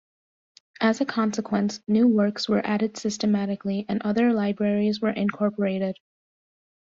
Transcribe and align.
As 0.79 0.99
a 0.99 1.05
consequence, 1.05 1.79
new 1.87 2.07
works 2.07 2.49
were 2.49 2.65
added 2.65 2.97
systematically, 2.97 3.85
and 3.87 4.01
other 4.01 4.33
libraries 4.33 4.99
were 4.99 5.11
incorporated. 5.11 5.95